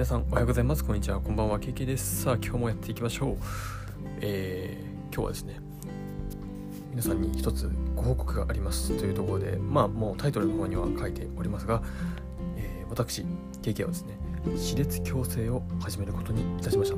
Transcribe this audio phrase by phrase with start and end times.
[0.00, 0.82] 皆さんおはようございます。
[0.82, 1.20] こんにちは。
[1.20, 1.60] こんばんは。
[1.60, 2.22] KK です。
[2.22, 3.36] さあ今日もやっていきましょう。
[4.22, 5.60] えー、今日はですね
[6.88, 8.96] 皆さんに一つご報告があります。
[8.98, 11.82] というところでまあもうタイトルの方には書いておりますが、
[12.56, 13.26] えー、私
[13.60, 14.16] KK はですね
[14.56, 16.96] 歯列矯正を始めることにいたしました。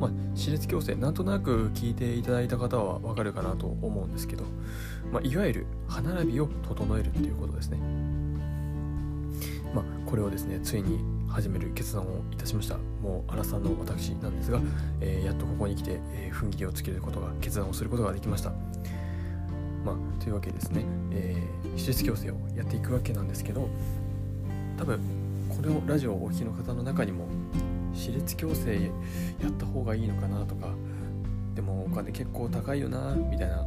[0.00, 4.44] まあ、歯列矯正なんとなく聞いていただいた方はわかるかなと思うんですけど、
[5.12, 7.78] まあ、いわゆる歯並びを整えるっていうことですね。
[9.74, 12.76] まあ、これをですねついに始める決断をいたしました。
[12.76, 14.60] もう荒さんの私なんですが、
[15.00, 18.52] えー、やっとここに来て、えー、踏ん切りをつけることが決断をすることができました。
[19.84, 23.68] まあというわけですね、えー、手術矯正をやっていくわけなんですけど
[24.78, 25.00] 多分
[25.48, 27.26] このラジオをお聞きの方の中にも
[27.92, 28.90] 歯列矯正
[29.42, 30.68] やった方がいいのかなとか
[31.54, 33.66] でもお金結構高いよなみたいな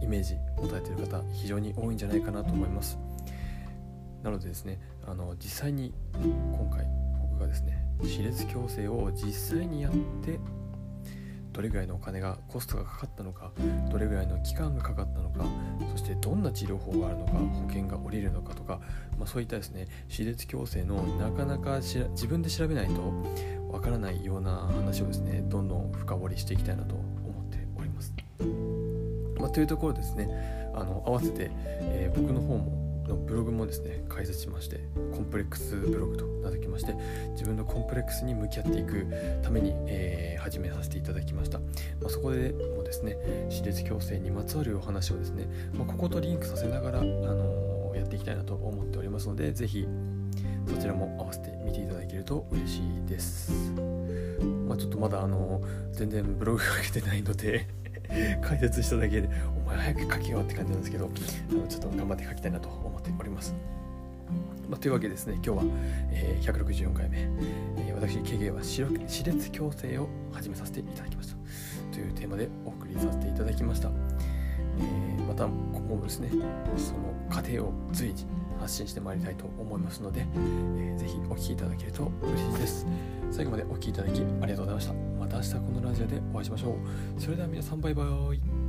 [0.00, 2.98] イメージ持たれている方非常に多いんじゃないかなと思います
[4.24, 6.86] なのでですねあの実際に今回
[7.30, 9.92] 僕がですね歯列矯正を実際にやっ
[10.24, 10.40] て
[11.52, 13.52] どれぐらいのお金がコストがかかったのか
[13.92, 15.44] どれぐらいの期間がかかったのか
[15.92, 18.80] そしてどんな治療法があるのか保険が下りるのかとか、
[19.18, 23.12] まあ、そういったですね歯列矯正のなかなか自分で調べないと
[23.70, 27.04] わからないような話をですねどんどん深掘りしていきたいなと思
[27.42, 28.14] っております。
[29.38, 30.28] まあ、というところですね
[30.74, 34.80] あの合わせて、えー、僕の方ものブログもですね開設しまして
[35.12, 36.94] コンプレックスブログと名付けまして
[37.32, 39.06] 自分のコンプレックスに向き合っていく
[39.42, 41.64] ために、えー、始めさせていただきました、ま
[42.06, 43.16] あ、そこでもですね
[43.50, 49.86] 私立矯正にまつわるお話をですね、まあ、こことリンクさせながら、あのー、やっていきたいなと思っておりますので是非
[50.66, 53.72] そちらも合わせて見ていただけると嬉しいです。
[54.66, 57.66] まあ、ちょっとまだあの全然ブログ書けてないので
[58.40, 61.10] 解説しただけでお前早く書けよって感じなんですけど
[61.50, 63.54] あのちょっと頑張って書きたいなと思っております。
[64.68, 65.62] まあ、というわけでですね今日は、
[66.10, 71.36] えー、164回目、えー、私経営は歯列矯正を始めさせていただきました。
[71.92, 76.30] というテーマでお送りさせていただきました、えー、また今後もですね
[76.76, 78.24] その過程を随時
[78.60, 82.86] 発信してまいりたいと思いますので、えー、ぜひお聴きいただけると嬉しいです。
[83.32, 84.94] 最後までお聴きいただきありがとうございました。
[85.18, 86.76] また明日このラジオでお会いしましょ
[87.18, 87.20] う。
[87.20, 88.63] それでは皆さんバイバイ。